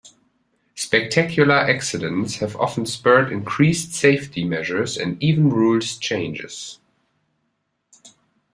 Spectacular 0.73 1.53
accidents 1.57 2.37
have 2.37 2.55
often 2.55 2.87
spurred 2.87 3.31
increased 3.31 3.93
safety 3.93 4.43
measures 4.43 4.97
and 4.97 5.21
even 5.21 5.51
rules 5.51 5.95
changes. 5.95 6.79